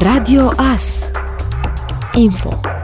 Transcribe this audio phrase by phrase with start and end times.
[0.00, 1.10] Radio AS
[2.14, 2.77] Info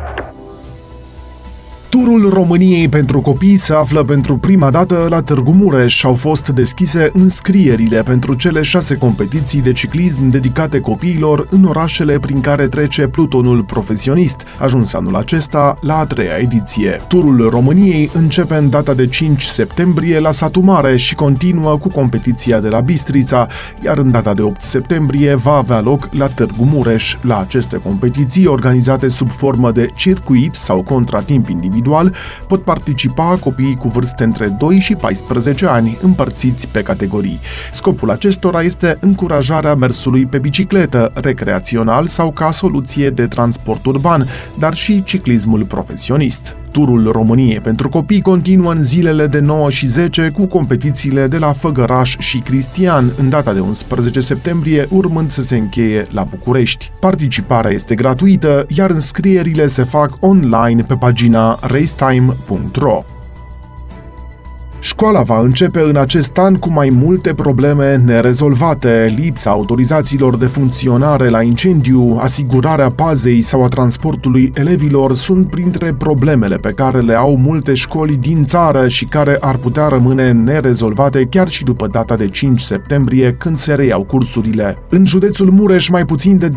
[1.94, 6.04] Turul României pentru copii se află pentru prima dată la Târgu Mureș.
[6.04, 12.40] Au fost deschise înscrierile pentru cele șase competiții de ciclism dedicate copiilor în orașele prin
[12.40, 17.00] care trece plutonul profesionist, ajuns anul acesta la a treia ediție.
[17.08, 22.60] Turul României începe în data de 5 septembrie la Satu Mare și continuă cu competiția
[22.60, 23.46] de la Bistrița,
[23.84, 27.16] iar în data de 8 septembrie va avea loc la Târgu Mureș.
[27.20, 32.14] La aceste competiții, organizate sub formă de circuit sau contratimp individual, individual,
[32.46, 37.40] pot participa copiii cu vârste între 2 și 14 ani, împărțiți pe categorii.
[37.72, 44.26] Scopul acestora este încurajarea mersului pe bicicletă, recreațional sau ca soluție de transport urban,
[44.58, 46.56] dar și ciclismul profesionist.
[46.74, 51.52] Turul României pentru copii continuă în zilele de 9 și 10 cu competițiile de la
[51.52, 56.92] Făgăraș și Cristian în data de 11 septembrie, urmând să se încheie la București.
[57.00, 63.04] Participarea este gratuită, iar înscrierile se fac online pe pagina racetime.ro.
[64.84, 71.28] Școala va începe în acest an cu mai multe probleme nerezolvate, lipsa autorizațiilor de funcționare
[71.28, 77.36] la incendiu, asigurarea pazei sau a transportului elevilor sunt printre problemele pe care le au
[77.36, 82.28] multe școli din țară și care ar putea rămâne nerezolvate chiar și după data de
[82.28, 84.78] 5 septembrie, când se reiau cursurile.
[84.88, 86.52] În județul Mureș, mai puțin de 20%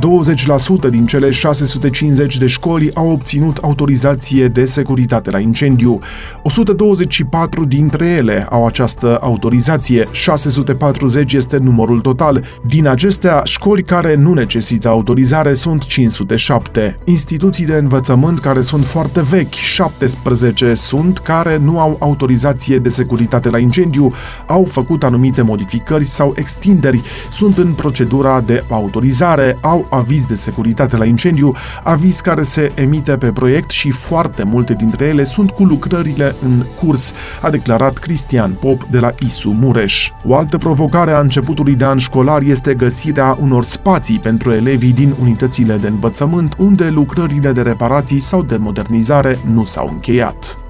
[0.89, 5.99] din cele 650 de școli au obținut autorizație de securitate la incendiu.
[6.43, 12.43] 124 dintre ele au această autorizație, 640 este numărul total.
[12.65, 16.99] Din acestea, școli care nu necesită autorizare sunt 507.
[17.03, 23.49] Instituții de învățământ care sunt foarte vechi, 17 sunt care nu au autorizație de securitate
[23.49, 24.13] la incendiu,
[24.47, 27.01] au făcut anumite modificări sau extinderi,
[27.31, 33.17] sunt în procedura de autorizare, au aviz de securitate la incendiu, aviz care se emite
[33.17, 38.51] pe proiect și foarte multe dintre ele sunt cu lucrările în curs, a declarat Cristian
[38.59, 40.11] Pop de la ISU Mureș.
[40.25, 45.13] O altă provocare a începutului de an școlar este găsirea unor spații pentru elevii din
[45.21, 50.66] unitățile de învățământ unde lucrările de reparații sau de modernizare nu s-au încheiat.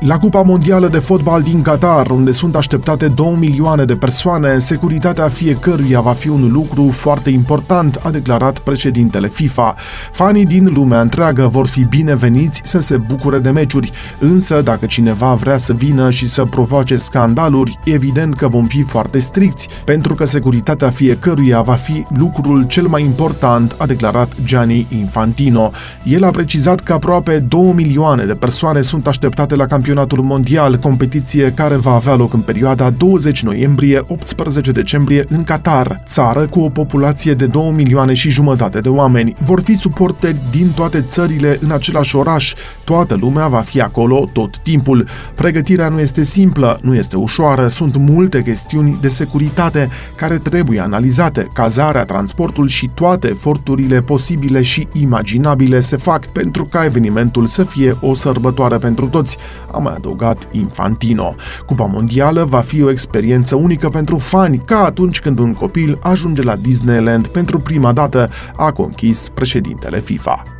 [0.00, 5.28] La Cupa Mondială de Fotbal din Qatar, unde sunt așteptate 2 milioane de persoane, securitatea
[5.28, 9.74] fiecăruia va fi un lucru foarte important, a declarat președintele FIFA.
[10.12, 15.34] Fanii din lumea întreagă vor fi bineveniți să se bucure de meciuri, însă dacă cineva
[15.34, 20.24] vrea să vină și să provoace scandaluri, evident că vom fi foarte stricți, pentru că
[20.24, 25.70] securitatea fiecăruia va fi lucrul cel mai important, a declarat Gianni Infantino.
[26.04, 30.76] El a precizat că aproape 2 milioane de persoane sunt așteptate la campionatul campionatul mondial,
[30.76, 36.68] competiție care va avea loc în perioada 20 noiembrie-18 decembrie în Qatar, țară cu o
[36.68, 39.34] populație de 2 milioane și jumătate de oameni.
[39.40, 42.54] Vor fi suporteri din toate țările în același oraș.
[42.84, 45.06] Toată lumea va fi acolo tot timpul.
[45.34, 51.48] Pregătirea nu este simplă, nu este ușoară, sunt multe chestiuni de securitate care trebuie analizate.
[51.52, 57.96] Cazarea, transportul și toate eforturile posibile și imaginabile se fac pentru ca evenimentul să fie
[58.00, 59.36] o sărbătoare pentru toți
[59.78, 61.34] a mai adăugat Infantino.
[61.66, 66.42] Cupa Mondială va fi o experiență unică pentru fani, ca atunci când un copil ajunge
[66.42, 70.57] la Disneyland pentru prima dată, a conchis președintele FIFA.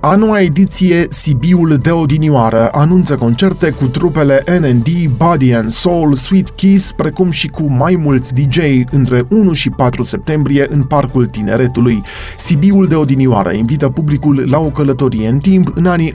[0.00, 6.50] A noua ediție, Sibiul de odinioară, anunță concerte cu trupele NND, Body and Soul, Sweet
[6.50, 8.58] Kiss, precum și cu mai mulți DJ
[8.90, 12.02] între 1 și 4 septembrie în Parcul Tineretului.
[12.36, 16.14] Sibiul de odinioară invită publicul la o călătorie în timp în anii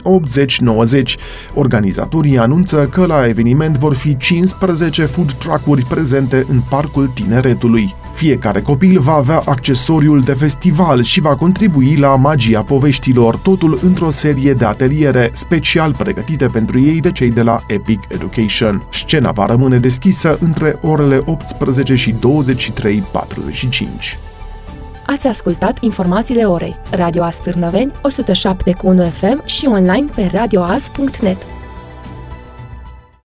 [1.54, 7.94] Organizatorii anunță că la eveniment vor fi 15 food truck-uri prezente în Parcul Tineretului.
[8.12, 14.10] Fiecare copil va avea accesoriul de festival și va contribui la magia poveștilor, totul într-o
[14.10, 18.82] serie de ateliere special pregătite pentru ei de cei de la Epic Education.
[18.90, 22.18] Scena va rămâne deschisă între orele 18 și 23.45.
[25.06, 26.76] Ați ascultat informațiile orei.
[26.90, 31.36] Radio Astârnăveni, 107.1 FM și online pe radioas.net.